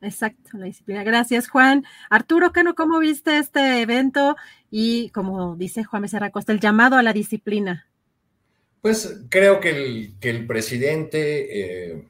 [0.00, 1.02] Exacto, la disciplina.
[1.02, 1.84] Gracias, Juan.
[2.08, 4.36] Arturo Cano, ¿cómo viste este evento?
[4.70, 7.86] Y como dice Juan Becerra Costa, el llamado a la disciplina.
[8.80, 12.08] Pues creo que el, que el presidente eh,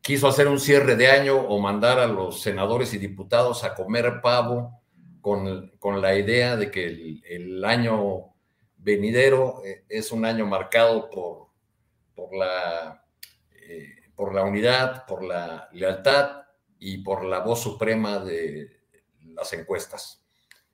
[0.00, 4.20] quiso hacer un cierre de año o mandar a los senadores y diputados a comer
[4.22, 4.80] pavo
[5.20, 8.32] con, con la idea de que el, año
[8.78, 11.48] venidero eh, es un año marcado por,
[12.14, 13.04] por, la,
[13.52, 16.40] eh, por la unidad, por la lealtad
[16.80, 18.80] y por la voz suprema de
[19.34, 20.24] las encuestas.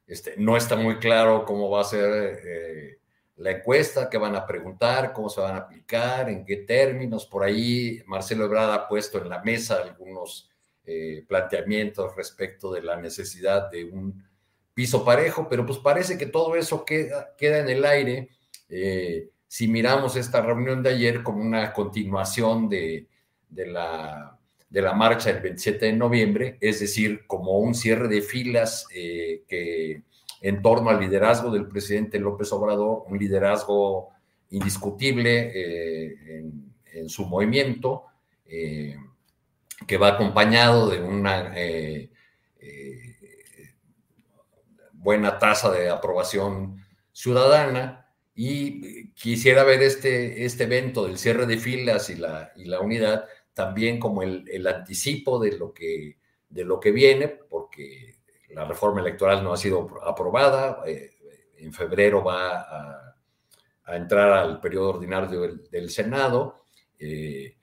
[0.06, 2.98] Este, no está muy claro cómo va a ser eh,
[3.38, 7.26] la encuesta, qué van a preguntar, cómo se van a aplicar, en qué términos.
[7.26, 10.48] Por ahí Marcelo Ebrard ha puesto en la mesa algunos
[10.84, 14.24] eh, planteamientos respecto de la necesidad de un
[14.72, 18.30] piso parejo, pero pues parece que todo eso queda, queda en el aire.
[18.68, 23.08] Eh, si miramos esta reunión de ayer como una continuación de,
[23.48, 24.38] de la
[24.68, 29.42] de la marcha del 27 de noviembre, es decir, como un cierre de filas eh,
[29.48, 30.02] que
[30.40, 34.10] en torno al liderazgo del presidente López Obrador, un liderazgo
[34.50, 36.44] indiscutible eh,
[36.92, 38.04] en, su movimiento,
[38.46, 38.96] eh,
[39.86, 41.52] que va acompañado de una
[44.92, 46.82] buena tasa de aprobación
[47.12, 48.08] ciudadana.
[48.34, 53.24] Y quisiera ver este, este evento del cierre de filas y la, y la unidad
[53.56, 56.18] también como el, anticipo de lo, que,
[56.50, 58.16] de lo que viene, porque
[58.50, 61.12] la reforma electoral no ha sido aprobada, eh,
[61.56, 65.40] en febrero va a, entrar al periodo ordinario
[65.70, 66.64] del, Senado,
[66.98, 67.56] eh,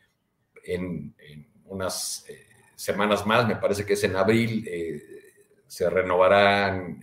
[0.63, 1.15] en,
[1.65, 4.67] unas eh, semanas más, me parece que es en abril,
[5.67, 7.01] se renovarán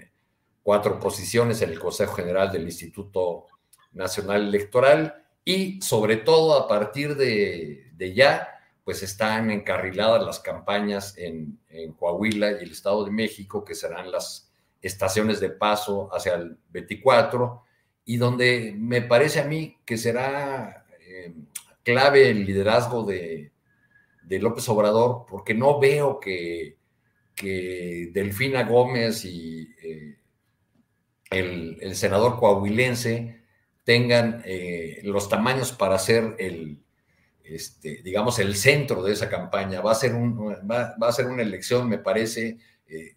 [0.65, 3.47] cuatro posiciones en el Consejo General del Instituto
[3.93, 8.57] Nacional Electoral y sobre todo a partir de, de ya,
[8.91, 11.61] pues están encarriladas las campañas en,
[11.97, 14.53] Coahuila y el Estado de México, que serán las
[14.83, 17.63] estaciones de paso hacia el 24,
[18.05, 21.33] y donde me parece a mí que será eh,
[21.85, 23.53] clave el liderazgo de,
[24.29, 26.77] López Obrador, porque no veo que,
[27.41, 30.19] Delfina Gómez y eh,
[31.31, 33.41] el, senador coahuilense
[33.85, 36.81] tengan eh, los tamaños para ser el,
[37.45, 39.81] este, digamos, el centro de esa campaña.
[39.81, 40.39] Va a ser, un,
[40.71, 43.17] va, a ser una elección, me parece, eh,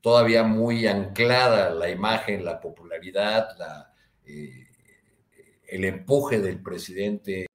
[0.00, 3.92] todavía muy anclada la imagen, la popularidad, la,
[4.26, 4.66] eh,
[5.68, 7.46] el empuje del presidente.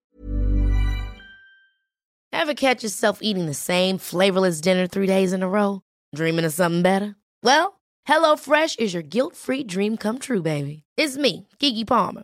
[2.34, 5.82] Ever catch yourself eating the same flavorless dinner three days in a row?
[6.16, 7.16] Dreaming of something better?
[7.44, 10.84] Well, HelloFresh is your guilt-free dream come true, baby.
[10.98, 12.24] It's me, Kiki Palmer.